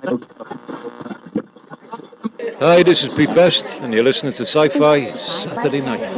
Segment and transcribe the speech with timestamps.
[0.00, 0.14] Hi,
[2.84, 6.08] this is Pete Best, and you're listening to Sci Fi Saturday Night.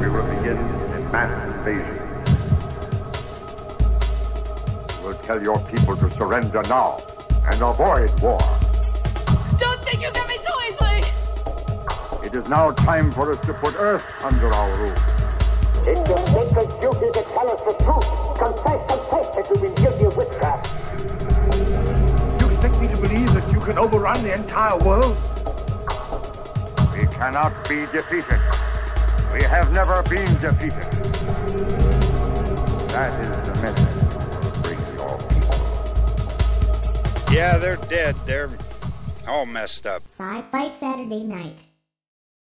[0.00, 1.98] We will begin a mass invasion.
[5.04, 7.02] We'll tell your people to surrender now
[7.44, 8.40] and avoid war.
[9.58, 11.02] Don't think you get me so easily!
[12.26, 15.11] It is now time for us to put Earth under our rule.
[15.84, 18.06] It's your sacred duty to tell us the truth.
[18.38, 20.66] Confess, confess that you've been guilty of witchcraft.
[22.40, 25.16] You expect me to believe that you can overrun the entire world?
[26.92, 28.40] We cannot be defeated.
[29.32, 30.86] We have never been defeated.
[32.92, 34.02] That is the message
[34.62, 35.58] bring your people.
[37.34, 38.14] Yeah, they're dead.
[38.24, 38.50] They're
[39.26, 40.04] all messed up.
[40.16, 41.71] Sci-Fi Saturday Night.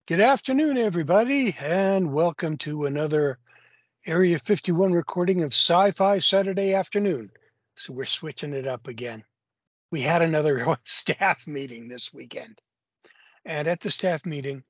[0.09, 3.38] Good afternoon, everybody, and welcome to another
[4.08, 7.30] Area 51 recording of Sci Fi Saturday Afternoon.
[7.75, 9.23] So we're switching it up again.
[9.92, 12.59] We had another staff meeting this weekend.
[13.45, 14.64] And at the staff meeting,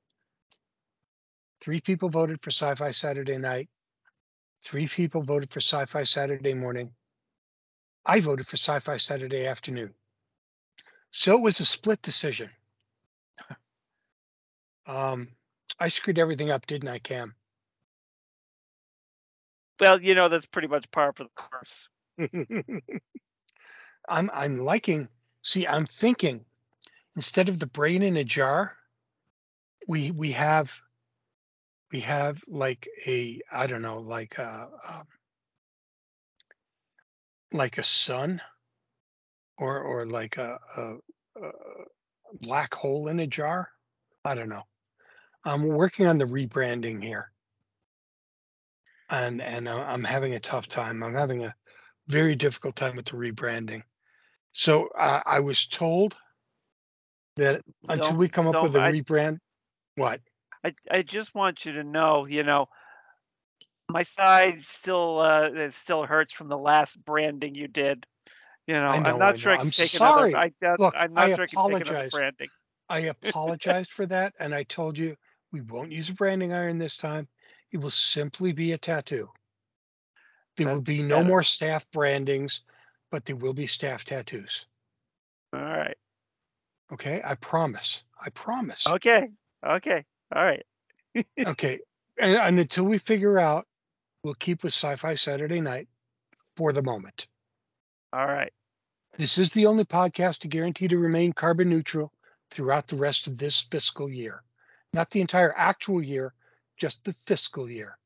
[1.62, 3.70] three people voted for Sci Fi Saturday Night,
[4.62, 6.90] three people voted for Sci Fi Saturday Morning.
[8.04, 9.94] I voted for Sci Fi Saturday Afternoon.
[11.12, 12.50] So it was a split decision.
[14.86, 15.28] Um,
[15.78, 17.34] I screwed everything up, didn't I, Cam?
[19.78, 21.88] Well, you know that's pretty much par for the course.
[24.08, 25.08] I'm I'm liking.
[25.42, 26.44] See, I'm thinking
[27.16, 28.76] instead of the brain in a jar,
[29.88, 30.80] we we have
[31.92, 35.06] we have like a I don't know like a um,
[37.52, 38.40] like a sun
[39.58, 40.82] or or like a, a,
[41.42, 41.50] a
[42.40, 43.70] black hole in a jar.
[44.24, 44.64] I don't know.
[45.44, 47.32] I'm working on the rebranding here,
[49.08, 51.02] and and I- I'm having a tough time.
[51.02, 51.54] I'm having a
[52.08, 53.82] very difficult time with the rebranding.
[54.52, 56.16] So uh, I was told
[57.36, 59.38] that until Don't- we come up with a I- rebrand,
[59.96, 60.20] what?
[60.64, 62.68] I I just want you to know, you know,
[63.88, 68.06] my side still uh it still hurts from the last branding you did.
[68.66, 69.54] You know, I I'm know, I not sure know.
[69.54, 70.32] I can I'm take sorry.
[70.32, 70.52] another.
[70.62, 72.10] I, Look, I'm not I sure I can take another apologize.
[72.12, 72.48] branding.
[72.88, 75.16] I apologized for that, and I told you
[75.52, 77.28] we won't use a branding iron this time.
[77.72, 79.28] It will simply be a tattoo.
[80.56, 81.28] There will be no better.
[81.28, 82.62] more staff brandings,
[83.10, 84.66] but there will be staff tattoos.
[85.52, 85.96] All right.
[86.92, 88.02] Okay, I promise.
[88.20, 88.86] I promise.
[88.86, 89.28] Okay.
[89.66, 90.04] Okay.
[90.34, 90.64] All right.
[91.46, 91.80] okay,
[92.18, 93.66] and, and until we figure out,
[94.22, 95.88] we'll keep with Sci-Fi Saturday Night
[96.56, 97.26] for the moment.
[98.12, 98.52] All right.
[99.16, 102.12] This is the only podcast to guarantee to remain carbon neutral
[102.50, 104.42] throughout the rest of this fiscal year.
[104.92, 106.34] Not the entire actual year,
[106.76, 107.96] just the fiscal year.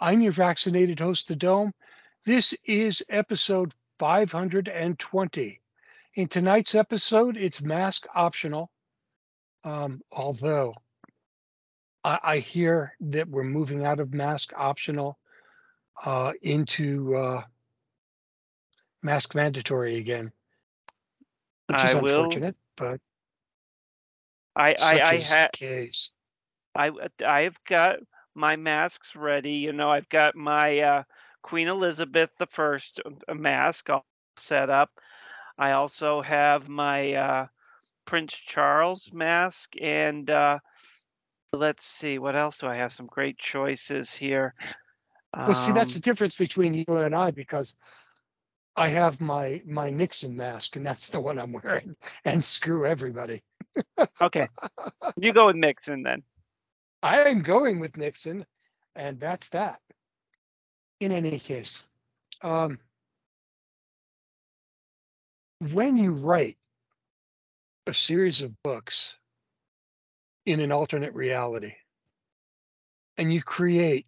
[0.00, 1.72] I'm your vaccinated host, The Dome.
[2.24, 5.60] This is episode 520.
[6.14, 8.70] In tonight's episode, it's mask optional.
[9.64, 10.74] Um, although
[12.04, 15.18] I, I hear that we're moving out of mask optional
[16.04, 17.42] uh, into uh,
[19.02, 20.30] mask mandatory again,
[21.68, 23.00] which is I will- unfortunate, but
[24.54, 26.10] I such I I ha- the case.
[26.78, 26.92] I
[27.26, 27.98] I've got
[28.34, 29.54] my masks ready.
[29.54, 31.04] You know, I've got my uh,
[31.42, 34.06] Queen Elizabeth the First uh, mask all
[34.38, 34.90] set up.
[35.58, 37.46] I also have my uh,
[38.06, 40.58] Prince Charles mask, and uh,
[41.52, 42.92] let's see, what else do I have?
[42.92, 44.54] Some great choices here.
[45.46, 47.74] Well, see, that's the Um, difference between you and I because
[48.76, 51.96] I have my my Nixon mask, and that's the one I'm wearing.
[52.24, 53.42] And screw everybody.
[54.20, 54.48] okay.
[55.16, 56.22] You go with Nixon then.
[57.02, 58.44] I am going with Nixon,
[58.96, 59.80] and that's that.
[61.00, 61.84] In any case,
[62.42, 62.78] um,
[65.72, 66.56] when you write
[67.86, 69.16] a series of books
[70.44, 71.74] in an alternate reality,
[73.16, 74.06] and you create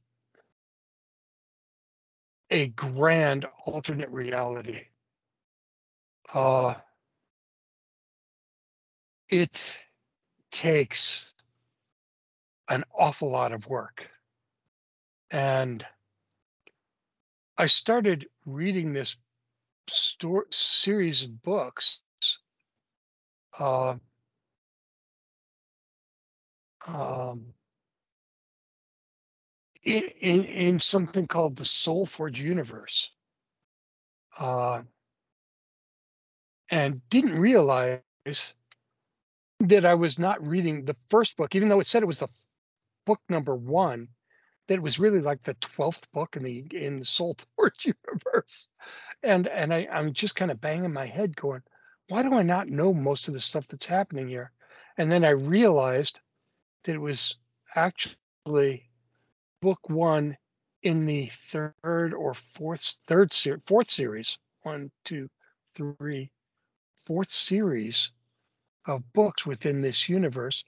[2.50, 4.86] a grand alternate reality,
[6.34, 6.74] uh,
[9.28, 9.78] it
[10.50, 11.29] takes
[12.70, 14.08] an awful lot of work.
[15.30, 15.84] And
[17.58, 19.16] I started reading this
[19.88, 22.00] stor- series of books
[23.58, 23.94] uh,
[26.86, 27.46] um,
[29.82, 33.10] in, in, in something called the Soulforge universe.
[34.38, 34.82] Uh,
[36.70, 38.00] and didn't realize
[39.60, 42.28] that I was not reading the first book, even though it said it was the
[43.10, 44.08] book number one.
[44.68, 48.68] that was really like the twelfth book in the in the Soul Forge universe,
[49.24, 51.62] and and I I'm just kind of banging my head, going,
[52.08, 54.52] why do I not know most of the stuff that's happening here?
[54.96, 56.20] And then I realized
[56.84, 57.34] that it was
[57.74, 58.88] actually
[59.60, 60.36] book one
[60.82, 65.28] in the third or fourth third ser- fourth series one two
[65.74, 66.30] three
[67.06, 68.12] fourth series
[68.86, 70.64] of books within this universe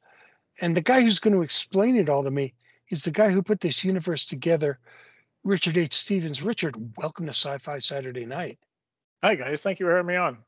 [0.63, 2.55] and the guy who's going to explain it all to me
[2.89, 4.79] is the guy who put this universe together
[5.45, 5.93] richard h.
[5.93, 6.41] Stephens.
[6.43, 8.59] Richard welcome to sci-fi saturday night.
[9.23, 10.39] Hi guys, thank you for having me on.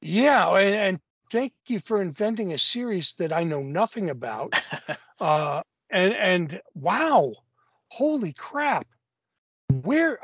[0.00, 1.00] yeah and, and
[1.30, 4.60] thank you for inventing a series that i know nothing about.
[5.20, 7.34] Uh and and wow
[7.88, 8.86] holy crap.
[9.82, 10.18] Where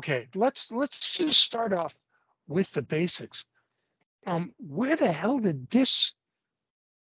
[0.00, 1.96] okay let's let's just start off
[2.48, 3.44] with the basics.
[4.26, 6.12] Um where the hell did this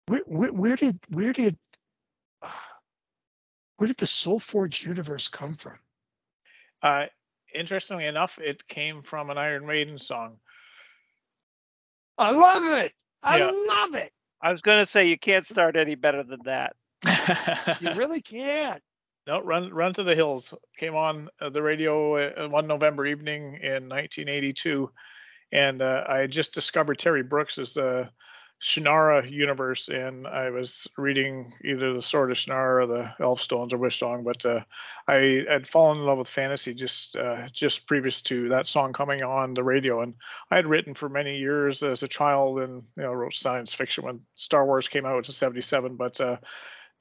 [0.09, 1.57] where where, where did where did
[3.77, 5.77] where did the soul forge universe come from
[6.81, 7.07] Uh,
[7.53, 10.37] interestingly enough, it came from an Iron Maiden song.
[12.17, 13.51] i love it i Yeah.
[13.67, 14.11] love it
[14.41, 16.73] I was going to say you can't start any better than that.
[17.81, 18.81] you really can't
[19.27, 23.59] no, run run to the hills came on uh, the radio uh, one November evening
[23.61, 24.89] in 1982,
[25.51, 28.07] and uh, I had just discovered Terry Brooks's uh,
[28.61, 33.77] Shannara universe, and I was reading either the Sword of Shannara or the Elfstones or
[33.77, 34.63] Wish Song, but uh,
[35.07, 39.23] I had fallen in love with fantasy just uh, just previous to that song coming
[39.23, 40.15] on the radio, and
[40.51, 44.03] I had written for many years as a child, and you know wrote science fiction
[44.03, 46.37] when Star Wars came out in '77, but uh,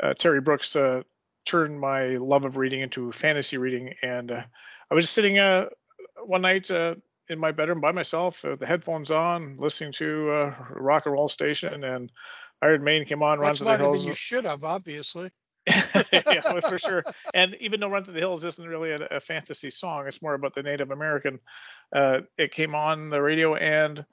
[0.00, 1.02] uh, Terry Brooks uh,
[1.44, 4.44] turned my love of reading into fantasy reading, and uh,
[4.90, 5.70] I was just sitting uh,
[6.24, 6.94] one night uh,
[7.28, 11.28] in my bedroom by myself, with the headphones on, listening to uh, rock and roll
[11.28, 12.10] station, and
[12.62, 14.04] Iron Maiden came on, Run to the Hills.
[14.04, 15.30] you should have obviously
[16.12, 17.04] yeah, for sure.
[17.34, 20.34] And even though Run to the Hills isn't really a, a fantasy song, it's more
[20.34, 21.40] about the Native American.
[21.92, 24.04] Uh, it came on the radio, and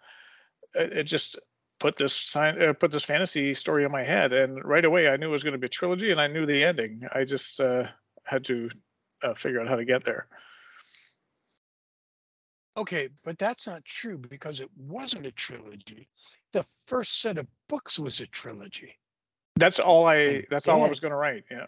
[0.73, 1.39] it, it just
[1.79, 4.33] put this sign, uh, put this fantasy story in my head.
[4.33, 6.45] And right away, I knew it was going to be a trilogy, and I knew
[6.45, 7.01] the ending.
[7.13, 7.87] I just uh,
[8.25, 8.69] had to
[9.23, 10.27] uh, figure out how to get there.
[12.77, 16.09] Okay, but that's not true because it wasn't a trilogy.
[16.51, 18.97] The first set of books was a trilogy.
[19.55, 20.15] That's all I.
[20.15, 21.45] And That's all I was going to write.
[21.49, 21.65] Yeah.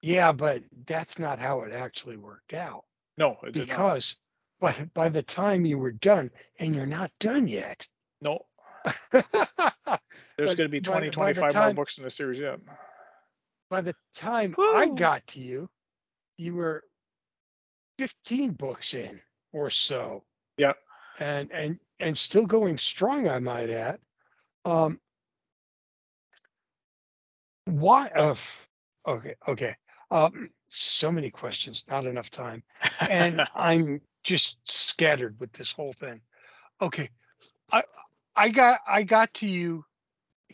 [0.00, 2.84] Yeah, but that's not how it actually worked out.
[3.16, 3.66] No, it did not.
[3.68, 4.16] Because
[4.60, 7.86] by, by the time you were done, and you're not done yet.
[8.20, 8.40] No,
[9.10, 12.38] there's going to be by 20, by 25 more time- books in the series.
[12.38, 12.56] Yeah.
[13.70, 15.68] By the time I got to you,
[16.36, 16.84] you were
[17.98, 19.20] 15 books in
[19.54, 20.24] or so.
[20.58, 20.74] Yeah.
[21.18, 23.98] And and and still going strong, I might add.
[24.64, 25.00] Um
[27.64, 28.34] why uh,
[29.06, 29.76] okay, okay.
[30.10, 32.62] Um so many questions, not enough time.
[33.08, 36.20] and I'm just scattered with this whole thing.
[36.82, 37.10] Okay,
[37.72, 37.84] I
[38.36, 39.84] I got I got to you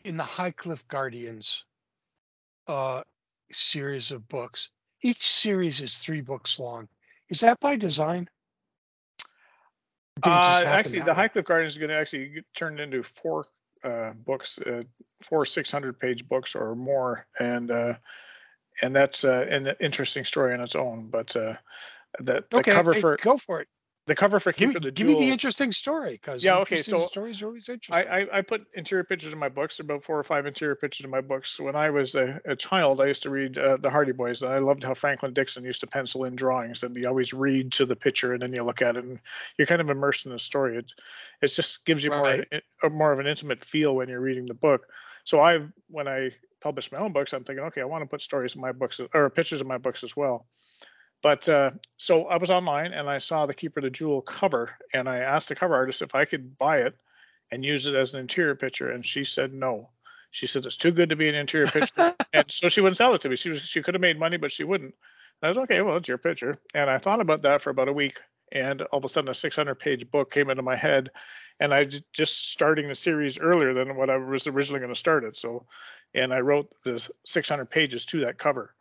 [0.05, 1.64] in the High Cliff Guardians
[2.69, 3.03] uh,
[3.53, 4.69] series of books.
[5.03, 6.88] Each series is three books long.
[7.29, 8.29] Is that by design?
[8.29, 8.29] Or did it
[9.96, 11.14] just Uh, actually, the way?
[11.14, 13.46] High Cliff Guardians is going to actually get turned into four
[13.84, 14.82] uh, books, uh,
[15.20, 17.94] four 600 page books or more, and uh,
[18.82, 21.08] and that's uh, an interesting story on its own.
[21.08, 21.55] But uh,
[22.19, 23.69] the, the okay, cover hey, for go for it.
[24.07, 26.83] The cover for Give me, Keeper the give me the interesting story because Yeah, okay,
[26.83, 28.13] so stories are always I, interesting.
[28.13, 31.11] I, I put interior pictures in my books, about four or five interior pictures in
[31.11, 31.61] my books.
[31.61, 34.53] When I was a, a child, I used to read uh, the Hardy Boys, and
[34.53, 37.87] I loved how Franklin Dixon used to pencil in drawings, and you always read to
[37.87, 39.21] the picture, and then you look at it, and
[39.57, 40.79] you're kind of immersed in the story.
[40.79, 40.93] It,
[41.43, 42.47] it just gives you Right.
[42.83, 44.87] more more of an intimate feel when you're reading the book.
[45.25, 46.31] So I, when I
[46.61, 49.01] publish my own books, I'm thinking, okay, I want to put stories in my books
[49.15, 50.47] or pictures in my books as well.
[51.22, 54.70] But uh, so I was online and I saw the Keeper of the Jewel cover,
[54.93, 56.94] and I asked the cover artist if I could buy it
[57.50, 59.91] and use it as an interior picture, and she said no.
[60.31, 63.15] She said it's too good to be an interior picture, and so she wouldn't sell
[63.15, 63.36] it to me.
[63.36, 64.94] She was she could have made money, but she wouldn't.
[65.43, 66.56] And I was okay, well, it's your picture.
[66.74, 68.20] And I thought about that for about a week,
[68.53, 71.10] and all of a sudden a 600 page book came into my head,
[71.58, 75.24] and I just starting the series earlier than what I was originally going to start
[75.24, 75.36] it.
[75.36, 75.67] So,
[76.15, 78.74] and I wrote the 600 pages to that cover.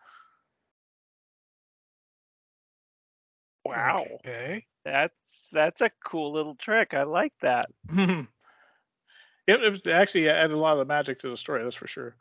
[3.69, 4.05] Wow.
[4.25, 4.65] Okay.
[4.83, 6.93] That's that's a cool little trick.
[6.93, 7.67] I like that.
[7.89, 8.27] it,
[9.47, 12.15] it was actually added a lot of magic to the story, that's for sure.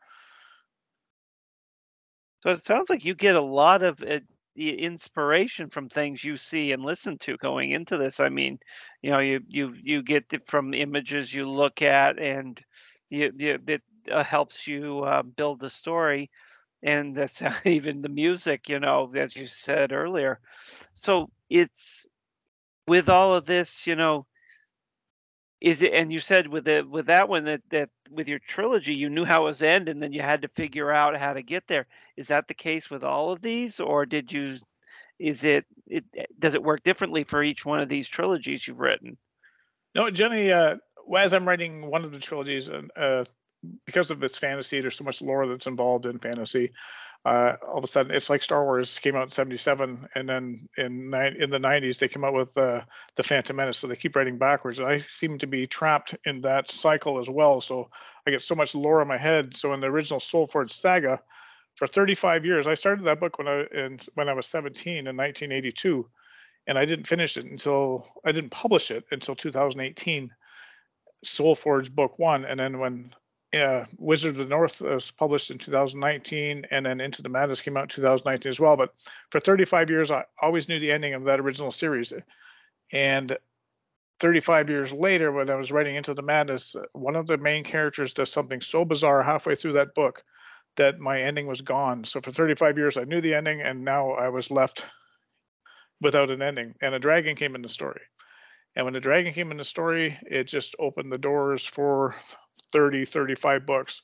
[2.41, 4.21] So it sounds like you get a lot of uh,
[4.55, 8.21] the inspiration from things you see and listen to going into this.
[8.21, 8.59] I mean,
[9.03, 12.61] you know, you you you get it from images you look at, and
[13.11, 16.31] you, you it uh, helps you uh, build the story.
[16.83, 20.41] And that's even the music, you know, as you said earlier.
[20.95, 22.07] So it's
[22.87, 24.27] with all of this, you know,
[25.61, 28.95] is it and you said with it with that one that that with your trilogy
[28.95, 31.43] you knew how it was end and then you had to figure out how to
[31.43, 34.57] get there is that the case with all of these or did you
[35.19, 36.05] is it it
[36.39, 39.17] does it work differently for each one of these trilogies you've written
[39.95, 40.53] No, Jenny.
[40.53, 40.77] Uh,
[41.17, 43.25] as I'm writing one of the trilogies, and uh,
[43.85, 46.73] because of this fantasy, there's so much lore that's involved in fantasy.
[47.25, 50.69] Uh, all of a sudden, it's like Star Wars came out in '77, and then
[50.77, 52.83] in ni- in the '90s they came out with uh,
[53.17, 53.79] the Phantom Menace.
[53.79, 57.29] So they keep writing backwards, and I seem to be trapped in that cycle as
[57.29, 57.61] well.
[57.61, 57.91] So
[58.27, 59.57] I get so much lore in my head.
[59.57, 61.21] So in the original Soulforge saga,
[61.75, 65.17] for 35 years, I started that book when I in, when I was 17 in
[65.17, 66.09] 1982,
[66.67, 70.31] and I didn't finish it until I didn't publish it until 2018.
[71.25, 73.13] Soulforge book one, and then when
[73.55, 77.77] uh, Wizard of the North was published in 2019, and then Into the Madness came
[77.77, 78.77] out in 2019 as well.
[78.77, 78.93] But
[79.31, 82.13] for 35 years, I always knew the ending of that original series.
[82.93, 83.37] And
[84.21, 88.15] 35 years later, when I was writing Into the Madness, one of the main characters
[88.15, 90.25] does something so bizarre halfway through that book
[90.77, 92.05] that my ending was gone.
[92.05, 94.85] So for 35 years, I knew the ending, and now I was left
[96.01, 96.75] without an ending.
[96.81, 98.01] And a dragon came in the story.
[98.77, 102.15] And when the dragon came in the story, it just opened the doors for
[102.73, 104.03] 30, 35 books.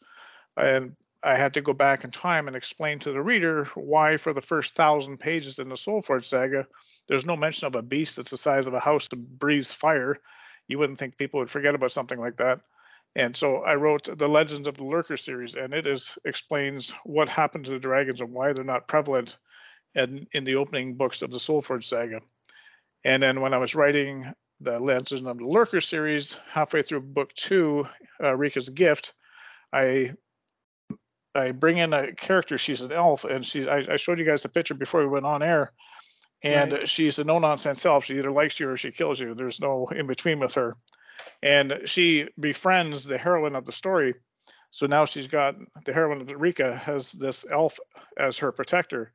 [0.57, 4.33] And I had to go back in time and explain to the reader why, for
[4.33, 6.67] the first thousand pages in the Soulforge saga,
[7.09, 10.19] there's no mention of a beast that's the size of a house that breathes fire.
[10.69, 12.61] You wouldn't think people would forget about something like that.
[13.17, 17.29] And so I wrote the Legends of the Lurker series, and it is explains what
[17.29, 19.37] happened to the dragons and why they're not prevalent
[19.95, 22.21] in, in the opening books of the Soulforge saga.
[23.05, 24.27] And then when I was writing
[24.61, 27.89] the Legends of the Lurker series, halfway through book two,
[28.23, 29.13] uh, Rika's Gift,
[29.73, 30.15] I
[31.35, 32.59] I bring in a character.
[32.59, 35.27] She's an elf, and she I, I showed you guys the picture before we went
[35.27, 35.73] on air.
[36.43, 36.89] And Right.
[36.89, 38.05] she's a no nonsense elf.
[38.05, 39.35] She either likes you or she kills you.
[39.35, 40.77] There's no in between with her.
[41.43, 44.15] And she befriends the heroine of the story.
[44.71, 47.79] So now she's got the heroine of Rika has this elf
[48.19, 49.13] as her protector.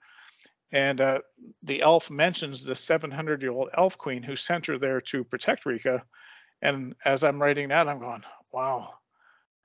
[0.71, 1.21] And uh,
[1.63, 5.65] the elf mentions the 700 year old elf queen who sent her there to protect
[5.65, 6.03] Rika.
[6.61, 8.23] And as I'm writing that, I'm going,
[8.53, 8.93] wow,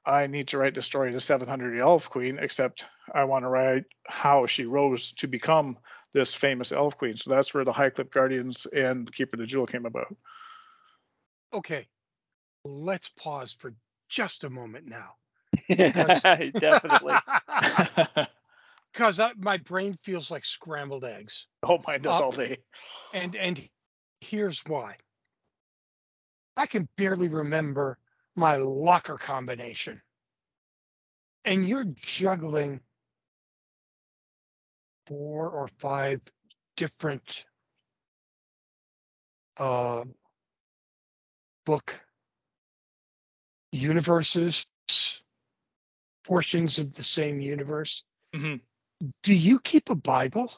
[0.06, 3.44] I need to write the story of the 700 year elf queen, except I want
[3.44, 5.78] to write how she rose to become
[6.12, 7.16] this famous elf queen.
[7.16, 10.14] So that's where the High Cliff Guardians and Keeper of the Jewel came about.
[11.52, 11.87] Okay,
[12.64, 13.75] let's pause for
[14.08, 15.14] just a moment now.
[16.50, 17.14] definitely
[18.94, 21.46] Because my brain feels like scrambled eggs.
[21.64, 22.58] oh, mine does Uh, all day.
[23.12, 23.68] And and
[24.20, 24.96] here's why.
[26.56, 27.98] I can barely remember
[28.36, 30.00] my locker combination.
[31.44, 32.80] And you're juggling
[35.06, 36.22] four or five
[36.76, 37.44] different
[39.58, 40.04] uh,
[41.66, 42.00] book
[43.72, 44.66] universes,
[46.24, 48.02] portions of the same universe.
[48.34, 48.60] Mhm.
[49.23, 50.52] Do you keep a Bible?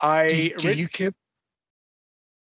[0.00, 1.14] I Do, do you keep?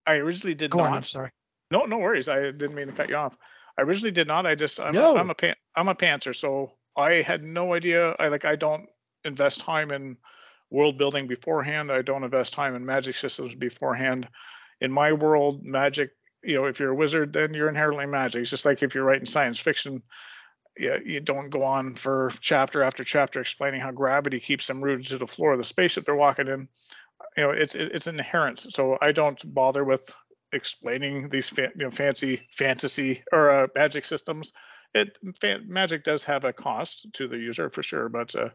[0.07, 0.89] I originally did Go not.
[0.89, 0.95] on.
[0.95, 1.31] I'm sorry.
[1.71, 2.29] No, no worries.
[2.29, 3.37] I didn't mean to cut you off.
[3.79, 4.47] I originally did not.
[4.47, 5.17] I just I'm, No.
[5.17, 8.15] I'm a pan, I'm a pantser, so I had no idea.
[8.19, 8.89] I like I don't
[9.25, 10.17] invest time in
[10.71, 11.91] world building beforehand.
[11.93, 14.29] I don't invest time in magic systems beforehand.
[14.81, 16.11] In my world, magic,
[16.43, 18.43] you know, if you're a wizard, then you're inherently magic.
[18.43, 20.03] It's just like if you're writing science fiction,
[20.79, 25.07] yeah, you don't go on for chapter after chapter explaining how gravity keeps them rooted
[25.09, 26.69] to the floor of the spaceship they're walking in.
[27.37, 28.59] You know, it's it- it's inherent.
[28.59, 30.11] So I don't bother with
[30.53, 34.53] explaining these fa- you know fancy fantasy or uh, magic systems.
[34.95, 38.51] It fa- magic does have a cost to the user for sure, but uh,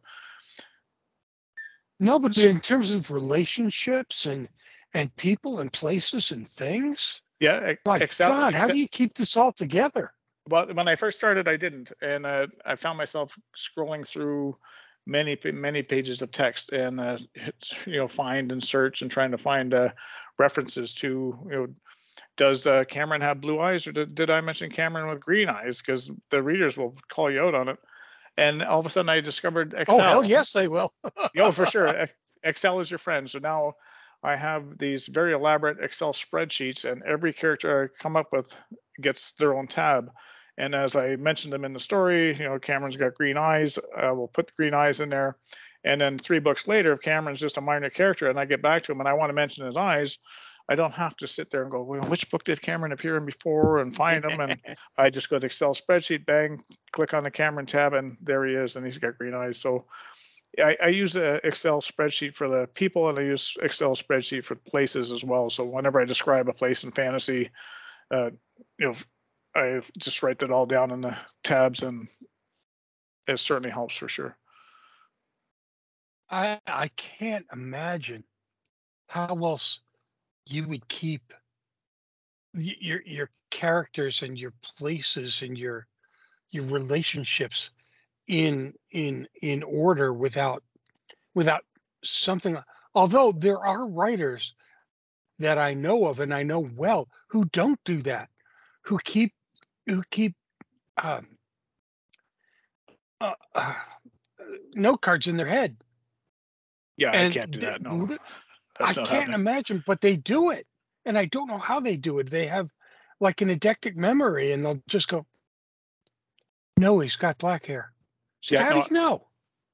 [2.00, 4.48] No, but in terms of relationships and
[4.94, 8.00] and people and places and things, yeah, ex- my.
[8.30, 10.12] God, how do you keep this all together?
[10.50, 14.57] Well, when I first started, I didn't, and uh, I found myself scrolling through
[15.05, 17.17] many many pages of text and uh,
[17.86, 19.89] you know find and search and trying to find uh,
[20.38, 21.67] references to you know
[22.38, 25.81] does uh, Cameron have blue eyes or did, did I mention Cameron with green eyes
[25.81, 27.77] because the readers will call you out on it.
[28.38, 30.00] And all of a sudden, I discovered Excel.
[30.00, 30.93] Oh hell yes, they will.
[31.38, 32.07] oh, for sure.
[32.43, 33.29] Excel is your friend.
[33.29, 33.75] So now
[34.24, 38.54] I have these very elaborate Excel spreadsheets, and every character I come up with
[39.00, 40.12] gets their own tab.
[40.58, 43.78] And as I mentioned them in the story, you know, Cameron's got green eyes.
[43.78, 45.38] Uh, we'll put the green eyes in there.
[45.84, 48.84] And then three books later, if Cameron's just a minor character and I get back
[48.84, 50.20] to him and I want to mention his eyes,
[50.70, 53.25] I don't have to sit there and go, well, which book did Cameron appear in
[53.25, 54.40] before and find him?
[54.40, 54.62] And
[54.98, 56.62] I just go to Excel spreadsheet, bang,
[56.92, 59.58] click on the Cameron tab, and there he is, and he's got green eyes.
[59.58, 59.86] So
[60.60, 64.55] I, I use an Excel spreadsheet for the people, and I use Excel spreadsheet for
[64.55, 65.50] places as well.
[65.50, 67.51] So whenever I describe a place in fantasy,
[68.13, 68.31] uh,
[68.77, 68.96] you know,
[69.55, 72.08] I just write that all down in the tabs, and
[73.27, 74.38] it certainly helps for sure.
[76.29, 78.24] I I can't imagine
[79.08, 79.81] how else
[80.46, 81.34] you would keep
[82.53, 85.88] your your characters and your places and your
[86.51, 87.72] your relationships
[88.32, 90.64] in in in order without
[91.36, 91.64] without
[92.04, 92.58] something
[92.96, 94.56] although there are writers
[95.40, 98.30] that I know of and I know well who don't do that
[98.84, 99.34] who keep
[99.86, 100.36] who keep
[101.04, 101.28] um,
[103.20, 103.74] uh, uh,
[104.76, 105.78] note cards in their head
[106.98, 107.82] Yeah, and I can't do th- that.
[107.82, 108.08] No,
[108.80, 109.34] I can't happening.
[109.34, 110.68] imagine, but they do it,
[111.06, 112.30] and I don't know how they do it.
[112.30, 112.70] They have
[113.20, 115.26] like an eidetic memory, and they'll just go,
[116.78, 117.94] "No, he's got black hair."
[118.50, 119.27] Yeah, how no, do you know?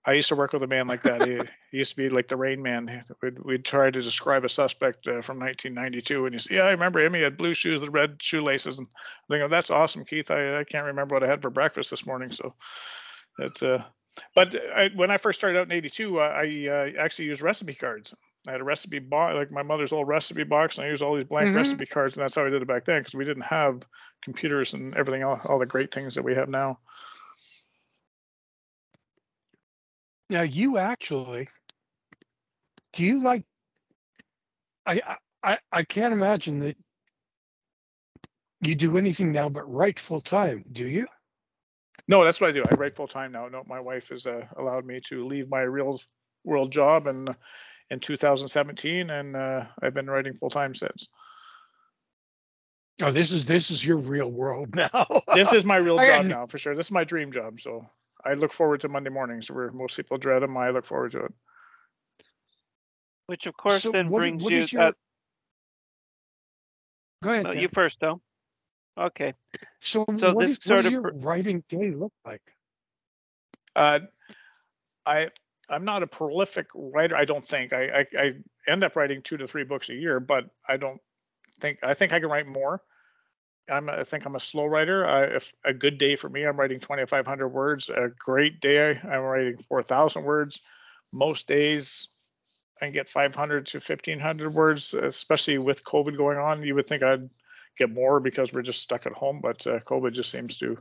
[0.05, 1.21] I used to work with a man like that.
[1.21, 3.03] He, he used to be like the Rain Man.
[3.21, 6.71] We'd, we'd try to describe a suspect uh, from 1992, and he said, "Yeah, I
[6.71, 7.13] remember him.
[7.13, 10.31] He had blue shoes with red shoelaces." And I think, "Oh, that's awesome, Keith.
[10.31, 12.55] I, I can't remember what I had for breakfast this morning." So
[13.38, 13.83] that's uh.
[14.33, 17.75] But I, when I first started out in '82, I, I uh, actually used recipe
[17.75, 18.15] cards.
[18.47, 21.15] I had a recipe box, like my mother's old recipe box, and I used all
[21.15, 21.55] these blank Mhm.
[21.55, 23.81] recipe cards, and that's how I did it back then because we didn't have
[24.24, 26.79] computers and everything, all, all the great things that we have now.
[30.29, 31.48] Now you actually,
[32.93, 33.43] do you like?
[34.86, 36.77] I I- I can't imagine that
[38.62, 40.65] you do anything now but write full time.
[40.72, 41.07] Do you?
[42.07, 42.63] No, that's what I do.
[42.69, 43.48] I write full time now.
[43.48, 46.00] No, my wife has uh, allowed me to leave my real
[46.43, 47.27] world job in
[47.89, 51.07] in 2017, and uh, I've been writing full time since.
[53.01, 55.22] Oh, this is this is your real world now.
[55.34, 56.75] This is my real job now for sure.
[56.75, 57.60] This is my dream job.
[57.60, 57.86] So
[58.27, 60.57] I look forward to Monday mornings, where most people dread them.
[60.57, 61.34] I look forward to it.
[63.27, 64.60] Which of course So then what- brings what you.
[64.60, 64.91] is your- uh,
[67.24, 67.46] Go ahead.
[67.46, 68.22] no, you first, though.
[68.97, 69.34] Okay.
[69.82, 72.41] So, so what, this is- what sort does of your pr- writing day look like?
[73.75, 73.99] Uh,
[75.06, 75.30] I
[75.69, 77.15] I'm not a prolific writer.
[77.15, 78.32] I don't think I, I I
[78.67, 81.02] end up writing two to three books a year, but I don't
[81.60, 82.82] think I think I can write more.
[83.69, 85.06] I'm I think I'm a slow writer.
[85.06, 87.89] I, if a good day for me, I'm writing 2,500 words.
[87.89, 90.62] A great day, I'm writing 4,000 words.
[91.12, 92.10] Most days,
[92.82, 94.93] I get 500 to 1,500 words.
[94.93, 97.30] Especially with COVID going on, you would think I'd
[97.77, 100.77] get more because we're just stuck at home, but uh, COVID just seems to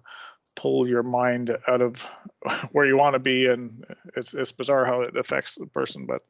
[0.54, 2.10] pull your mind out of
[2.72, 3.84] where you want to be, and
[4.16, 6.06] it's it's bizarre how it affects the person.
[6.06, 6.22] But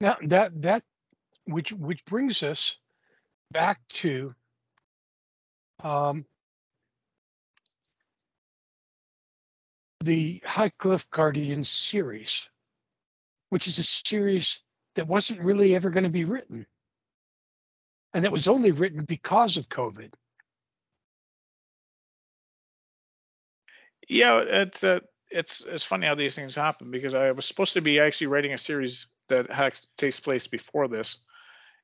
[0.00, 0.82] Now that that
[1.46, 2.76] which which brings us
[3.54, 4.34] back to
[5.82, 6.26] um,
[10.00, 12.50] the High Cliff Guardian series,
[13.48, 14.60] which is a series
[14.96, 16.66] that wasn't really ever going to be written,
[18.12, 20.12] and that was only written because of COVID.
[24.08, 27.80] yeah, it's uh, it's it's funny how these things happen because I was supposed to
[27.80, 29.48] be actually writing a series that
[29.96, 31.18] takes place before this,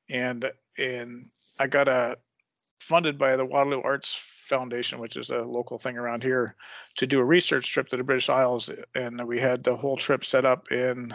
[0.09, 1.25] and and
[1.61, 2.17] I got a
[2.79, 6.55] funded by the Waterloo Arts Foundation, which is a local thing around here,
[6.95, 10.25] to do a research trip to the British Isles, and we had the whole trip
[10.25, 11.13] set up in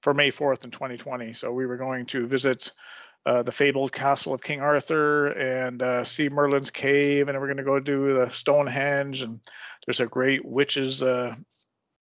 [0.00, 1.32] for May 4th in 2020.
[1.32, 2.70] So we were going to visit
[3.26, 7.56] uh, the fabled castle of King Arthur and uh, see Merlin's cave, and we're going
[7.56, 9.40] to go do the Stonehenge, and
[9.84, 11.34] there's a great witches uh,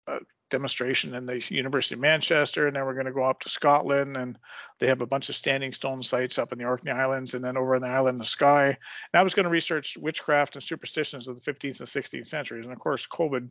[0.07, 0.19] uh,
[0.49, 4.17] demonstration in the University of Manchester, and then we're going to go up to Scotland,
[4.17, 4.37] and
[4.79, 7.57] they have a bunch of standing stone sites up in the Orkney Islands, and then
[7.57, 8.67] over in the island of Skye.
[8.67, 12.65] And I was going to research witchcraft and superstitions of the 15th and 16th centuries,
[12.65, 13.49] and of course, COVID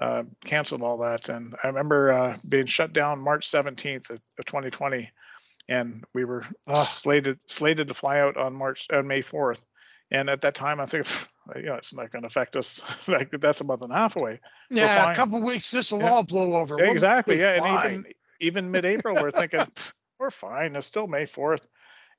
[0.00, 1.28] uh, canceled all that.
[1.28, 5.10] And I remember uh, being shut down March 17th of, of 2020,
[5.68, 6.82] and we were Ah.
[6.82, 9.64] slated slated to fly out on March on May 4th.
[10.10, 11.06] And at that time, I think,
[11.54, 12.82] you know, it's not going to affect us.
[13.08, 14.40] like that's a month and a half away.
[14.70, 16.10] Yeah, a couple weeks, this will Yeah.
[16.10, 16.76] all blow over.
[16.76, 17.38] We'll exactly.
[17.38, 17.62] Yeah.
[17.62, 19.66] And even even mid-April, we're thinking
[20.18, 20.76] we're fine.
[20.76, 21.66] It's still May 4th.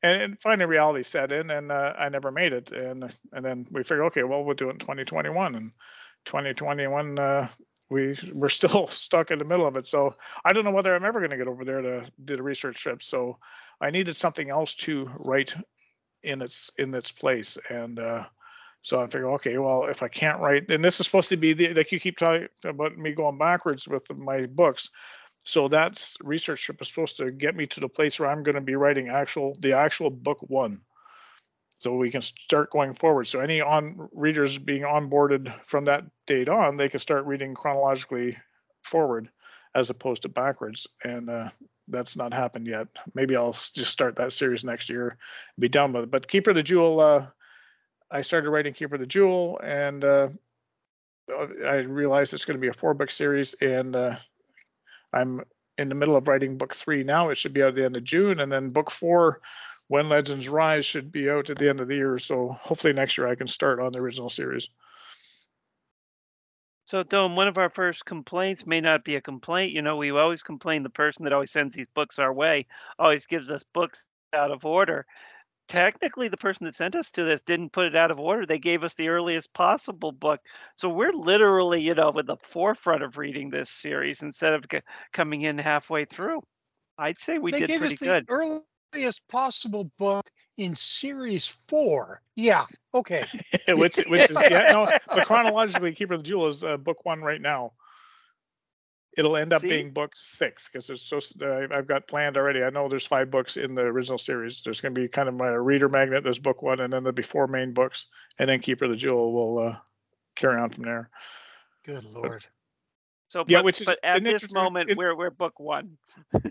[0.03, 2.71] And, and finally, reality set in, and uh, I never made it.
[2.71, 5.55] And and then we figured, okay, well, we'll do it in 2021.
[5.55, 5.71] And
[6.25, 7.47] 2021, uh,
[7.89, 9.87] we we're still stuck in the middle of it.
[9.87, 12.43] So I don't know whether I'm ever going to get over there to do the
[12.43, 13.01] research trip.
[13.01, 13.39] So
[13.81, 15.55] I needed something else to write
[16.23, 17.57] in its in its place.
[17.69, 18.25] And uh,
[18.81, 21.53] so I figured, okay, well, if I can't write, and this is supposed to be
[21.53, 24.89] the, like you keep talking about me going backwards with my books.
[25.43, 28.55] So that's research trip is supposed to get me to the place where I'm going
[28.55, 30.81] to be writing actual the actual book one.
[31.77, 33.27] so we can start going forward.
[33.27, 38.37] So any on readers being onboarded from that date on, they can start reading chronologically
[38.83, 39.29] forward
[39.75, 40.87] as opposed to backwards.
[41.03, 41.49] And uh,
[41.87, 42.87] that's not happened yet.
[43.13, 45.17] Maybe I'll just start that series next year
[45.59, 46.11] be done with it.
[46.11, 47.27] But Keeper of the Jewel, uh,
[48.09, 50.29] I started writing Keeper of the Jewel, and uh,
[51.65, 54.15] I realized it's going to be a four book series, and uh,
[55.13, 55.41] I'm
[55.77, 57.29] in the middle of writing book three now.
[57.29, 59.41] It should be out at the end of June, and then book four
[59.87, 62.19] when Legends Rise should be out at the end of the year.
[62.19, 64.69] So hopefully next year I can start on the original series.
[66.85, 69.73] So, Dome, one of our first complaints may not be a complaint.
[69.73, 72.65] You know, we always complain the person that always sends these books our way
[72.97, 74.01] always gives us books
[74.33, 75.05] out of order.
[75.67, 78.45] Technically, the person that sent us to this didn't put it out of order.
[78.45, 80.39] They gave us the earliest possible book.
[80.75, 84.79] So we're literally, you know, with the forefront of reading this series instead of c-
[85.11, 86.41] coming in halfway through.
[86.97, 88.25] I'd say we they did gave pretty us the good.
[88.93, 92.21] earliest possible book in series four.
[92.35, 92.65] Yeah.
[92.93, 93.25] Okay.
[93.69, 97.21] which which is yeah no but chronologically keeper of the jewel is uh, book one
[97.21, 97.71] right now
[99.17, 99.67] it'll end up See?
[99.69, 103.29] being book six because there's so uh, i've got planned already i know there's five
[103.31, 106.39] books in the original series there's going to be kind of my reader magnet there's
[106.39, 108.07] book one and then there'll be four main books
[108.39, 109.75] and then keeper of the jewel will uh,
[110.35, 111.09] carry on from there
[111.85, 112.45] Good lord.
[113.29, 115.59] So, yeah, but, which is but at an this interesting- moment, it- we're we're book
[115.59, 115.97] one.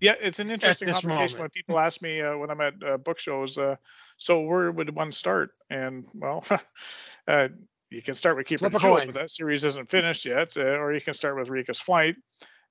[0.00, 1.40] Yeah, it's an interesting conversation moment.
[1.40, 3.76] when people ask me uh, when I'm at uh, book shows, uh,
[4.16, 5.50] so where would one start?
[5.68, 6.42] And well,
[7.28, 7.48] uh,
[7.90, 10.56] you can start with Keeper of Flip the Jewel, but that series isn't finished yet,
[10.56, 12.16] uh, or you can start with Rika's Flight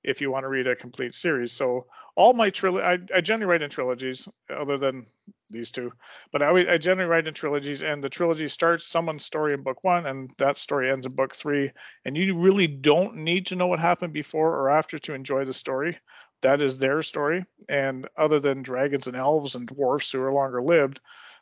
[0.02, 1.52] if you want to read a complete series.
[1.52, 5.06] So all my trilogy, I, I generally write in trilogies, other than
[5.50, 5.92] these two,
[6.32, 9.82] but I, I generally write in trilogies, and the trilogy starts someone's story in book
[9.82, 11.72] one, and that story ends in book three,
[12.04, 15.52] and you really don't need to know what happened before or after to enjoy the
[15.52, 15.98] story.
[16.42, 20.62] That is their story, and other than dragons and elves and dwarfs who are longer
[20.62, 21.00] lived,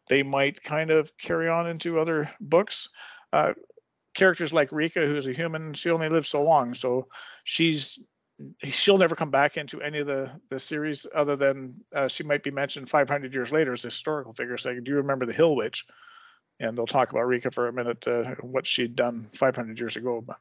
[0.08, 2.88] they might kind of carry on into other books.
[3.32, 3.52] Uh,
[4.14, 7.08] characters like Rika, who's a human, she only lives so long, so
[7.44, 8.04] she's
[8.62, 12.42] she'll never come back into any of the the series other than uh, she might
[12.42, 14.56] be mentioned 500 years later as a historical figure.
[14.56, 15.86] Saying do you remember the hill witch?
[16.60, 20.22] And they'll talk about rika for a minute uh, what she'd done 500 years ago
[20.24, 20.36] but.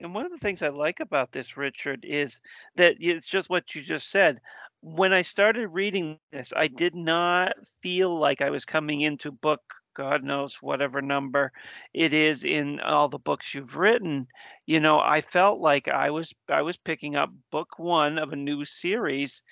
[0.00, 2.40] And one of the things I like about this, Richard, is
[2.76, 4.40] that it's just what you just said.
[4.82, 9.62] When I started reading this, I did not feel like I was coming into book,
[9.94, 11.52] God knows whatever number
[11.92, 14.26] it is in all the books you've written.
[14.66, 18.36] You know, I felt like I was I was picking up book one of a
[18.36, 19.42] new series.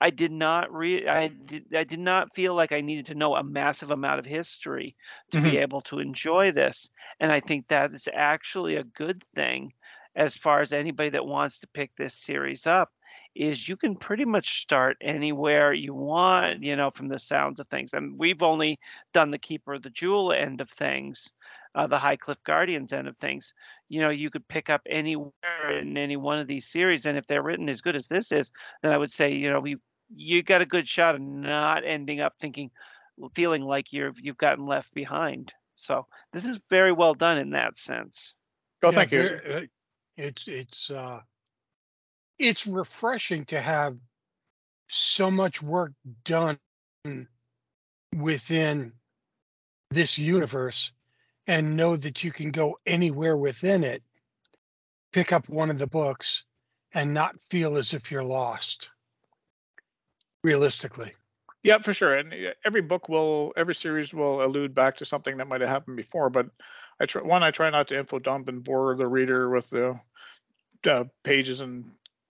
[0.00, 3.36] I did not re I did I did not feel like I needed to know
[3.36, 4.96] a massive amount of history
[5.30, 5.58] to be mm-hmm.
[5.58, 6.90] able to enjoy this.
[7.20, 9.72] And I think that is actually a good thing
[10.16, 12.90] as far as anybody that wants to pick this series up
[13.34, 17.68] is you can pretty much start anywhere you want, you know, from the sounds of
[17.68, 17.94] things.
[17.94, 18.78] And we've only
[19.12, 21.32] done the Keeper of the Jewel end of things,
[21.74, 23.54] uh, the High Cliff Guardians end of things.
[23.88, 27.26] You know, you could pick up anywhere in any one of these series, and if
[27.26, 28.50] they're written as good as this is,
[28.82, 29.76] then I would say, you know, we
[30.14, 32.70] you got a good shot of not ending up thinking,
[33.32, 35.52] feeling like you're you've gotten left behind.
[35.76, 38.34] So this is very well done in that sense.
[38.82, 39.40] oh Yeah, thank you
[40.16, 41.20] It's it's uh,
[42.40, 43.96] it's refreshing to have
[44.88, 45.92] so much work
[46.24, 46.58] done
[48.16, 48.92] within
[49.90, 50.90] this universe
[51.46, 54.02] and know that you can go anywhere within it,
[55.12, 56.44] pick up one of the books,
[56.94, 58.88] and not feel as if you're lost.
[60.42, 61.12] Realistically.
[61.62, 62.14] Yeah, for sure.
[62.14, 65.98] And every book will, every series will allude back to something that might have happened
[65.98, 66.30] before.
[66.30, 66.46] But
[66.98, 70.00] I try, one, I try not to info dump and bore the reader with the
[70.86, 71.84] uh, pages and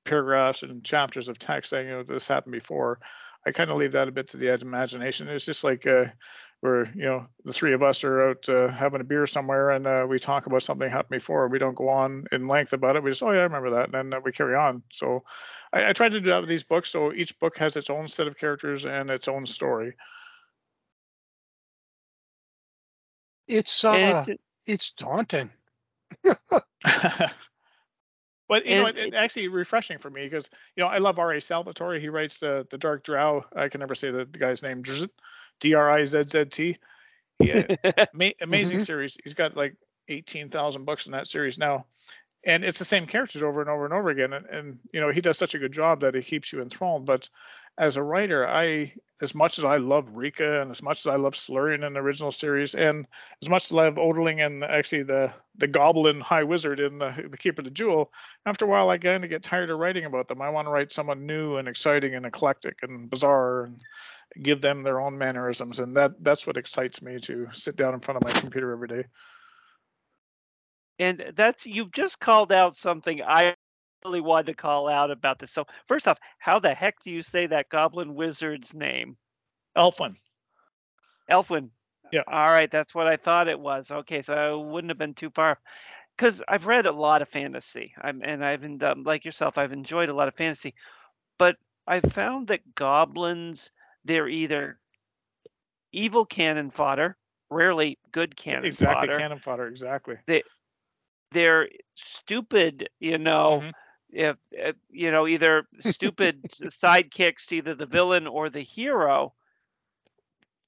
[0.05, 2.99] paragraphs and chapters of text saying, you know, this happened before.
[3.47, 5.29] I kind of leave that a bit to the edge of imagination.
[5.29, 6.07] It's just like uh,
[6.61, 9.87] where, you know, the three of us are out uh, having a beer somewhere and
[9.87, 11.49] uh, we talk about something happened before.
[11.49, 13.03] We don't go on in length about it.
[13.03, 13.87] We just, oh, yeah, I remember that.
[13.87, 14.83] And then uh, we carry on.
[14.93, 15.25] So
[15.73, 16.91] I, I try to do that with these books.
[16.91, 19.95] So each book has its own set of characters and its own story.
[23.49, 25.51] It's uh, it- it's daunting.
[28.51, 30.99] but you know, And it, it- it actually refreshing for me because you know I
[30.99, 31.41] love R.A.
[31.41, 31.99] Salvatore.
[31.99, 33.45] He writes uh, the Dark Drow.
[33.57, 34.83] I can never say the, the guy's name.
[34.83, 35.09] Drizzt,
[35.61, 36.77] D-R-I-Z-Z-T.
[37.39, 37.67] Yeah,
[38.15, 38.85] ama- amazing Mhm.
[38.87, 39.17] series.
[39.25, 39.77] He's got like
[40.09, 41.87] eighteen thousand books in that series now,
[42.45, 44.33] and it's the same characters over and over and over again.
[44.35, 47.07] And, and you know he does such a good job that it keeps you enthralled.
[47.07, 47.29] But
[47.79, 51.17] as a writer, I as much as I love Rika and as much as I
[51.17, 53.07] love Silurian in the original series, and
[53.43, 57.29] as much as I love Odling and actually the the Goblin High Wizard in the,
[57.31, 58.13] the Keeper of the Jewel,
[58.47, 60.41] after a while I kind of get tired of writing about them.
[60.41, 63.81] I want to write someone new and exciting and eclectic and bizarre and
[64.43, 68.01] give them their own mannerisms, and that that's what excites me to sit down in
[68.01, 69.05] front of my computer every day.
[70.99, 73.55] And that's you've just called out something I
[74.05, 75.51] really wanted to call out about this.
[75.51, 79.17] So first off, how the heck do you say that goblin wizard's name?
[79.77, 80.17] Elfwin.
[81.31, 81.71] Elfwin.
[82.13, 82.23] Yeah.
[82.27, 83.91] All right, that's what I thought it was.
[83.91, 85.59] Okay, so I wouldn't have been too far.
[86.17, 90.09] Because I've read a lot of fantasy, I'm, and I've um, like yourself, I've enjoyed
[90.09, 90.75] a lot of fantasy,
[91.39, 93.71] but I've found that goblins
[94.05, 94.79] they're either
[95.93, 97.17] evil cannon fodder,
[97.49, 99.19] rarely good cannon exactly, fodder.
[99.19, 99.67] cannon fodder.
[99.67, 100.17] Exactly.
[100.27, 100.43] They
[101.33, 103.63] they're stupid, you know.
[103.63, 103.73] Mhm.
[104.13, 109.35] If, if you know either stupid sidekicks to either the villain or the hero.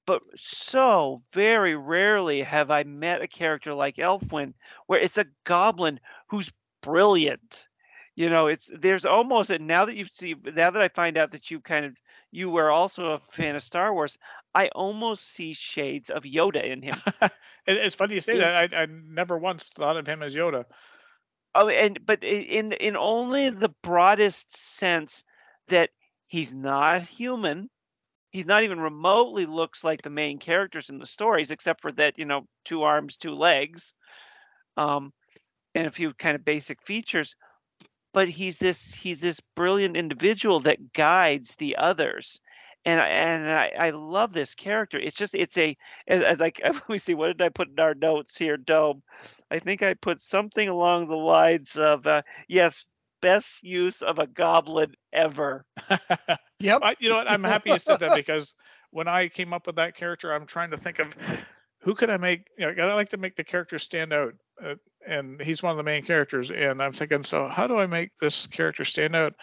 [0.05, 4.53] But so very rarely have I met a character like Elfwin
[4.87, 6.51] where it's a goblin who's
[6.81, 7.67] brilliant.
[8.15, 11.31] You know, it's there's almost and now that you see now that I find out
[11.31, 11.95] that you kind of
[12.31, 14.17] you were also a fan of Star Wars,
[14.53, 16.95] I almost see shades of Yoda in him.
[17.65, 18.73] It- it's funny you say that.
[18.73, 20.65] I, I never once thought of him as Yoda.
[21.55, 25.23] Oh, and but in in only the broadest sense
[25.67, 25.91] that
[26.27, 27.69] he's not human.
[28.31, 32.17] He's not even remotely looks like the main characters in the stories, except for that
[32.19, 33.93] you know two arms, two legs,
[34.77, 35.13] um,
[35.75, 37.35] and a few kind of basic features.
[38.13, 42.41] But he's this he's this brilliant individual that guides the others,
[42.85, 44.99] and and I, I love this character.
[44.99, 46.51] It's just it's a as, as I
[46.89, 49.03] me see what did I put in our notes here, Dome.
[49.53, 52.85] I think I put something along the lines of uh, yes,
[53.21, 55.65] best use of a goblin ever.
[56.59, 56.79] Yep.
[56.81, 57.29] I, you know what?
[57.29, 58.55] I'm happy you said that because
[58.91, 61.13] when I came up with that character, I'm trying to think of
[61.79, 62.47] who could I make.
[62.57, 65.77] You know, I like to make the character stand out, uh, and he's one of
[65.77, 66.51] the main characters.
[66.51, 69.33] And I'm thinking, so how do I make this character stand out?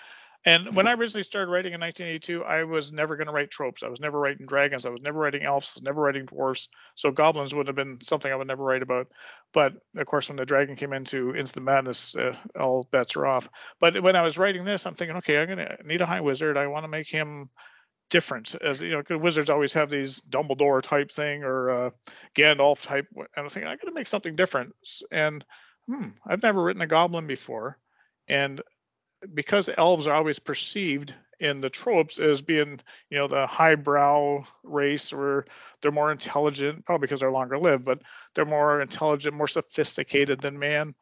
[0.44, 3.83] And when I originally started writing in 1982, I was never going to write tropes.
[3.83, 4.87] I was never writing dragons.
[4.87, 5.72] I was never writing elves.
[5.74, 6.68] I was never writing dwarfs.
[6.94, 9.09] So goblins would have been something I would never write about.
[9.53, 13.26] But of course, when the dragon came into Into the Madness, uh, all bets are
[13.26, 13.50] off.
[13.81, 16.22] But when I was writing this, I'm thinking, okay, I'm going to need a high
[16.22, 16.57] wizard.
[16.57, 17.50] I want to make him
[18.09, 21.90] different as you know wizards always have these dumbledore type thing or uh,
[22.37, 24.74] gandalf type and i'm thinking i gotta make something different
[25.12, 25.44] and
[25.87, 27.79] hmm i've never written a goblin before
[28.26, 28.61] and
[29.33, 32.78] because elves are always perceived in the tropes as being
[33.09, 35.46] you know the highbrow race or
[35.80, 38.02] they're more intelligent probably because they're longer lived but
[38.35, 40.94] they're more intelligent more sophisticated than man.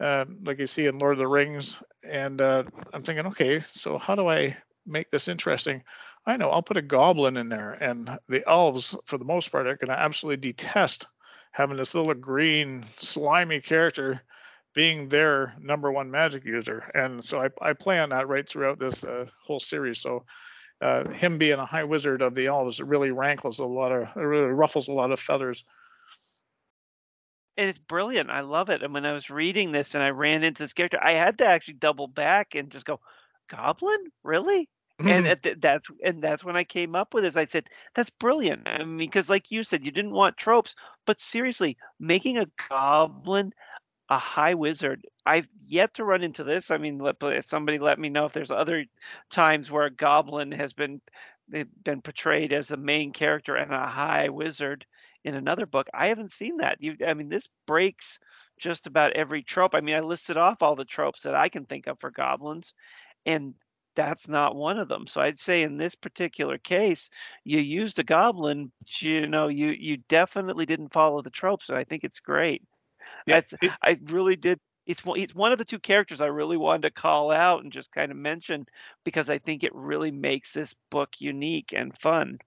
[0.00, 3.98] Uh, like you see in lord of the rings and uh, i'm thinking okay so
[3.98, 5.82] how do i make this interesting?
[6.26, 9.66] I know I'll put a goblin in there, and the elves, for the most part,
[9.66, 11.06] are going to absolutely detest
[11.50, 14.22] having this little green, slimy character
[14.74, 16.90] being their number one magic user.
[16.94, 20.00] And so I, I play on that right throughout this uh, whole series.
[20.00, 20.24] So
[20.80, 24.08] uh, him being a high wizard of the elves it really rankles a lot of,
[24.16, 25.64] it really ruffles a lot of feathers.
[27.56, 28.30] And it's brilliant.
[28.30, 28.82] I love it.
[28.82, 31.46] And when I was reading this and I ran into this character, I had to
[31.46, 32.98] actually double back and just go,
[33.50, 34.10] Goblin?
[34.24, 34.70] Really?
[35.06, 37.36] and at the, that's and that's when I came up with this.
[37.36, 38.66] I said that's brilliant.
[38.66, 40.74] I mean, because like you said, you didn't want tropes,
[41.06, 43.52] but seriously, making a goblin
[44.12, 45.06] a high wizard.
[45.24, 46.70] I've yet to run into this.
[46.70, 48.84] I mean, let somebody let me know if there's other
[49.30, 51.00] times where a goblin has been
[51.54, 54.84] eh, been portrayed as the main character and a high wizard
[55.24, 55.88] in another book.
[55.94, 56.76] I haven't seen that.
[56.80, 58.18] You, I mean, this breaks
[58.60, 59.74] just about every trope.
[59.74, 62.74] I mean, I listed off all the tropes that I can think of for goblins,
[63.24, 63.54] and
[63.96, 65.06] that's not one of them.
[65.06, 67.08] So I'd say in this particular case,
[67.44, 71.66] you used a goblin, you know, you you definitely didn't follow the tropes.
[71.66, 72.62] So I think it's great.
[73.26, 74.58] Yeah, That's it- I really did.
[74.86, 77.72] It's one- it's one of the two characters I really wanted to call out and
[77.72, 78.66] just kind of mention
[79.04, 82.38] because I think it really makes this book unique and fun.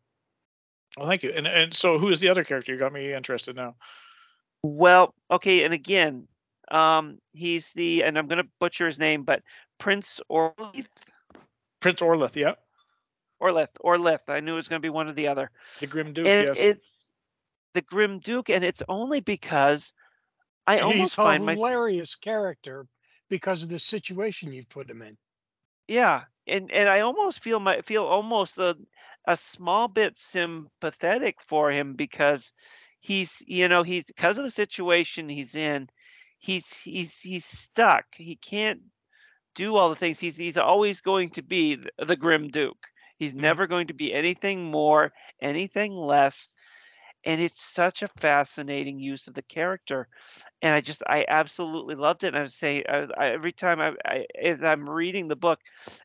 [0.97, 1.32] Well, thank you.
[1.32, 2.71] And and so who is the other character?
[2.71, 3.75] You got me interested now.
[4.63, 6.28] Well, okay, and again,
[6.71, 9.43] um, he's the and I'm gonna butcher his name, but
[9.78, 10.88] Prince Orlith,
[11.80, 12.56] Prince Orlith, yeah,
[13.41, 14.28] Orlith, Orlith.
[14.30, 15.51] I knew it was gonna be one or the other.
[15.80, 16.60] the Grim Duke, and yes.
[16.60, 17.12] it's
[17.73, 19.93] the Grim Duke, and it's only because
[20.67, 22.88] I He's almost a find my hilarious character
[23.30, 25.17] because of the situation you've put him in.
[25.88, 28.75] yeah, and and I almost feel my feel almost a
[29.25, 32.54] a small bit sympathetic for him because
[32.99, 35.88] he's you know he's because of the situation he's in,
[36.39, 38.06] he's he's he's stuck.
[38.15, 38.82] He can't
[39.56, 40.19] do all the things.
[40.19, 42.88] He's he's always going to be th- the Grim Duke.
[43.17, 43.36] He's Mhm.
[43.36, 46.49] never going to be anything more, anything less.
[47.25, 50.08] And it's such a fascinating use of the character,
[50.65, 52.30] and I just I absolutely loved it.
[52.30, 55.60] And I was saying I, I, every time I, I as I'm reading the book,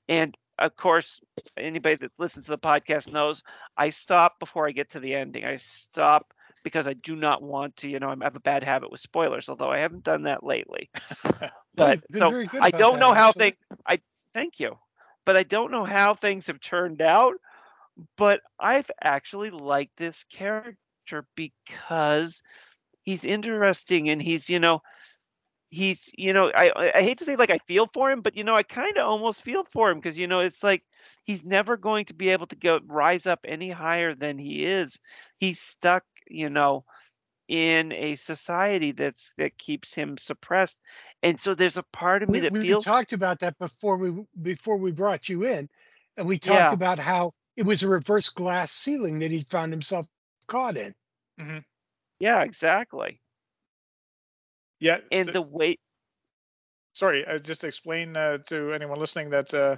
[0.06, 1.20] and of course,
[1.56, 3.42] anybody that listens to the podcast knows
[3.78, 5.46] I stop before I get to the ending.
[5.46, 8.90] I stop because I do not want to, you know, I have a bad habit
[8.90, 10.90] with spoilers, although I haven't done that lately.
[11.74, 13.44] but so I don't that, know how actually.
[13.44, 13.56] things.
[13.86, 14.00] I
[14.34, 14.76] thank you,
[15.24, 17.36] but I don't know how things have turned out.
[18.18, 22.42] But I've actually liked this character because
[23.10, 24.80] he's interesting and he's, you know,
[25.70, 28.36] he's, you know, I I I hate to say like I feel for him, but
[28.36, 30.84] you know, I kind of almost feel for him because you know it's like
[31.24, 35.00] he's never going to be able to go rise up any higher than he is.
[35.38, 36.84] He's stuck, you know,
[37.48, 40.80] in a society that's that keeps him suppressed.
[41.22, 43.96] And so there's a part of me We, that we feels talked about that before
[43.96, 45.68] we before we brought you in,
[46.16, 46.72] and we talked Yeah.
[46.72, 50.06] about how it was a reverse glass ceiling that he found himself
[50.46, 50.94] caught in.
[51.38, 51.58] Mm-hmm.
[52.20, 53.20] Yeah, exactly.
[54.78, 54.98] Yeah.
[55.10, 55.78] And so- the way
[56.92, 59.76] sorry, uh, just to explain uh, to anyone listening that uh,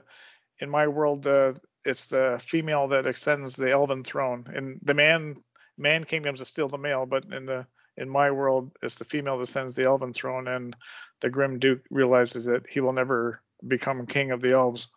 [0.59, 4.45] in my world, uh, it's the female that extends the elven throne.
[4.55, 5.37] and the man
[5.79, 9.37] man kingdoms, it's still the male, but in the in my world, it's the female
[9.39, 10.75] that ascends the elven throne, and
[11.21, 14.89] the grim duke realizes that he will never become king of the elves.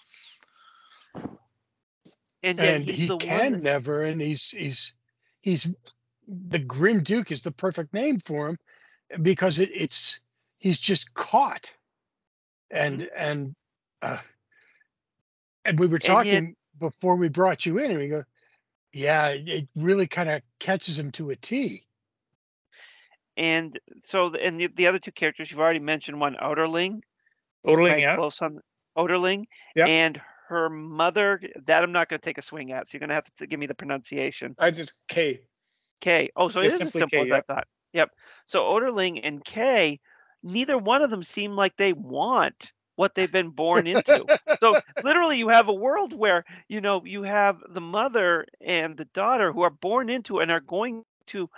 [2.43, 4.93] and, and he can one that- never and he's he's
[5.41, 5.67] he's
[6.27, 8.57] the grim duke is the perfect name for him
[9.21, 10.19] because it, it's
[10.59, 11.73] he's just caught
[12.71, 13.15] and Mm-hmm.
[13.17, 13.55] and
[14.01, 14.17] uh
[15.63, 18.23] and we were And yet- talking before we brought you in and we go
[18.91, 21.85] yeah it, it really kind of catches him to a t
[23.37, 27.01] and so the, and the, the other two characters you've already mentioned one Outerling.
[27.67, 28.15] Odling, right, yeah.
[28.15, 28.59] Close on
[28.97, 29.45] Outerling.
[29.75, 29.87] Yep.
[29.89, 32.87] And her mother that I'm not going to take a swing at.
[32.87, 34.55] So you're going to have to give me the pronunciation.
[34.57, 35.41] I just K.
[36.01, 36.29] K.
[36.35, 37.39] Oh, so it is as simple K, as yep.
[37.39, 37.67] I thought.
[37.93, 38.11] Yep.
[38.45, 39.99] So Oderling and K,
[40.43, 44.29] neither one of them seem like they want what they've been born into.
[44.61, 49.05] so literally you have a world where, you know, you have the mother and the
[49.05, 51.49] daughter who are born into and are going to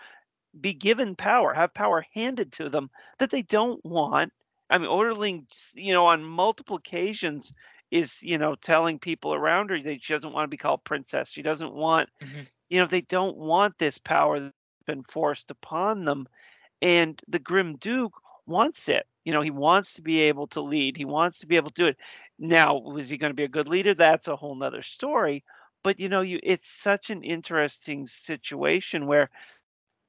[0.60, 4.34] be given power, have power handed to them that they don't want.
[4.69, 7.54] I mean, Oderling, you know, on multiple occasions
[7.91, 11.30] is, you know, telling people around her that she doesn't want to be called princess.
[11.30, 12.47] She doesn't want, Mhm.
[12.69, 16.27] You know, they don't want this power that's been forced upon them.
[16.82, 18.13] And the Grim Duke
[18.47, 19.08] wants it.
[19.25, 20.97] You know, he wants to be able to lead.
[20.97, 21.97] He wants to be able to do it.
[22.39, 23.93] Now, was he going to be a good leader?
[23.93, 25.43] That's a whole nother story.
[25.84, 29.30] But you know, you it's such an interesting situation where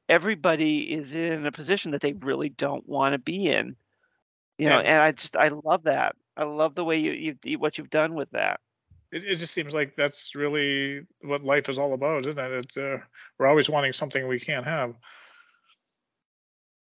[0.09, 3.77] everybody is in a position that they really don't want to be in.
[4.59, 4.81] You know, Yeah.
[4.81, 6.17] and I just I love that.
[6.37, 8.61] I love the way you you you- what you've done with that.
[9.11, 12.53] It, it just seems like that's really what life is all about, isn't it?
[12.53, 12.99] It's, uh,
[13.39, 14.95] we're always wanting something we can't have.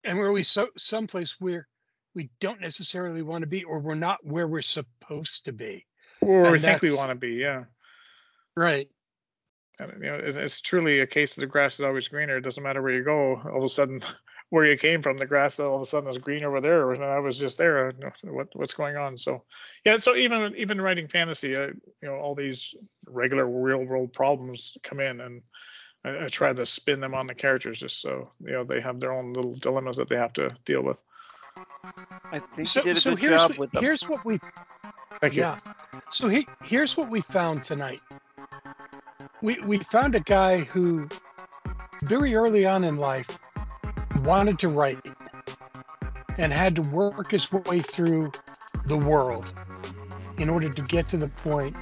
[0.04, 1.68] and we're always so someplace where
[2.16, 5.86] we don't necessarily want to be or we're not where we're supposed to be
[6.22, 7.66] Or we think we want to be, yeah.
[8.56, 8.90] right
[9.80, 12.38] And, you know, it's, it's truly a case of the grass is always greener.
[12.38, 13.36] It doesn't matter where you go.
[13.36, 14.02] All of a sudden,
[14.50, 17.04] where you came from, the grass all of a sudden is green over there, and
[17.04, 17.94] I was just there.
[18.24, 19.18] What what's going on?
[19.18, 19.44] So,
[19.86, 19.98] yeah.
[19.98, 22.74] So even even writing fantasy, uh, you know, all these
[23.06, 25.42] regular real world problems come in, and
[26.06, 29.00] I, I try to spin them on the characters just so you know they have
[29.00, 31.02] their own little dilemmas that they have to deal with.
[32.32, 33.84] I think so, you did a so good here's job what, with them.
[33.84, 34.40] here's what we
[35.22, 35.42] Thank you.
[35.42, 35.58] Yeah.
[36.12, 38.02] So he, here's what we found tonight.
[39.42, 41.08] We we found a guy who
[42.04, 43.40] very early on in life
[44.24, 45.00] wanted to write
[46.38, 48.32] and had to work his way through
[48.86, 49.52] the world
[50.38, 51.76] in order to get to the point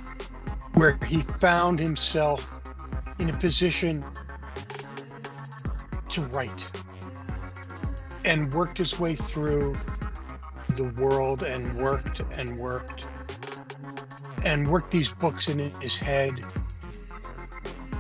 [0.76, 2.50] where he found himself
[3.20, 4.04] in a position
[6.10, 6.66] to write
[8.24, 9.74] and worked his way through
[10.70, 13.06] the world and worked and worked
[14.44, 16.34] and worked these books in his head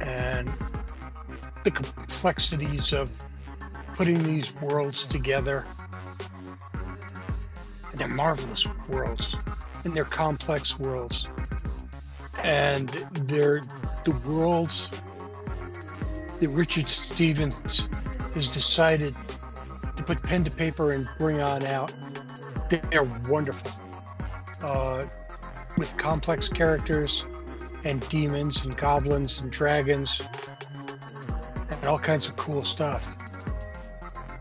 [0.02, 0.48] and
[1.64, 3.12] the complexities of
[3.96, 5.64] putting these worlds together.
[7.92, 11.28] And they're marvelous worlds and they're complex worlds.
[12.44, 13.62] And they're
[14.04, 15.02] the worlds
[16.40, 17.88] that Richard Stephens
[18.36, 19.14] has decided
[19.96, 21.94] to put pen to paper and bring on out.
[22.70, 23.72] They're wonderful.
[24.62, 25.06] Uh,
[25.78, 27.26] with complex characters
[27.86, 30.22] and demons and goblins and dragons
[31.70, 33.15] and all kinds of cool stuff.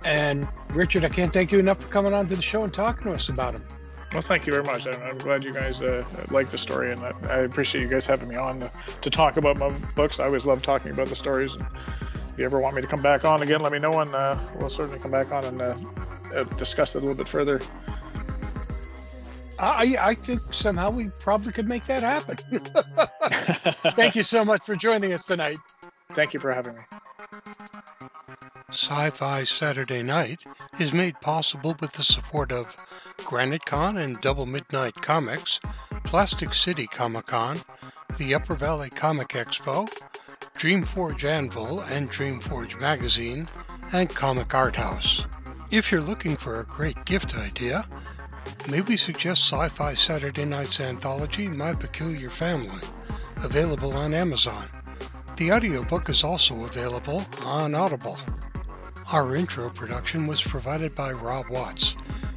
[0.04, 3.04] And Richard, I can't thank you enough for coming on to the show and talking
[3.04, 3.64] to us about them.
[4.12, 4.86] Well, thank you very much.
[4.86, 8.06] I'm, I'm glad you guys uh, like the story, and I, I appreciate you guys
[8.06, 10.20] having me on to, to talk about my books.
[10.20, 11.54] I always love talking about the stories.
[11.54, 11.66] And
[12.14, 14.36] if you ever want me to come back on again, let me know, and uh,
[14.60, 15.76] we'll certainly come back on and uh,
[16.36, 17.60] uh, discuss it a little bit further.
[19.58, 22.36] I, I think somehow we probably could make that happen.
[23.96, 25.58] Thank you so much for joining us tonight.
[26.12, 26.82] Thank you for having me.
[28.74, 30.44] Sci Fi Saturday Night
[30.80, 32.74] is made possible with the support of
[33.18, 35.60] Granite Con and Double Midnight Comics,
[36.02, 37.60] Plastic City Comic Con,
[38.18, 39.88] the Upper Valley Comic Expo,
[40.58, 43.48] Dreamforge Anvil and Dreamforge Magazine,
[43.92, 45.24] and Comic Art House.
[45.70, 47.86] If you're looking for a great gift idea,
[48.68, 52.82] may we suggest Sci Fi Saturday Night's anthology, My Peculiar Family,
[53.36, 54.64] available on Amazon.
[55.36, 58.18] The audiobook is also available on Audible.
[59.12, 61.94] Our intro production was provided by Rob Watts.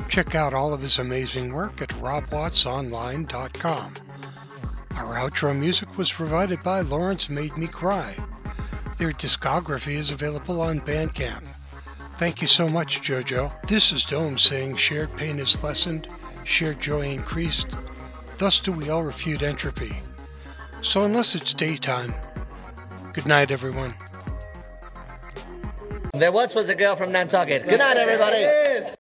[0.09, 3.93] Check out all of his amazing work at robwattsonline.com.
[4.97, 8.15] Our outro music was provided by Lawrence Made Me Cry.
[8.97, 11.43] Their discography is available on Bandcamp.
[12.17, 13.61] Thank you so much, JoJo.
[13.67, 16.07] This is Dome saying shared pain is lessened,
[16.45, 17.71] shared joy increased,
[18.39, 19.91] thus do we all refute entropy.
[20.81, 22.13] So unless it's daytime,
[23.13, 23.93] good night, everyone.
[26.13, 27.67] There once was a girl from Nantucket.
[27.67, 28.96] Good night, everybody.